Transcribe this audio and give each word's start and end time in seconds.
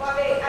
Uma 0.00 0.14
vez. 0.14 0.39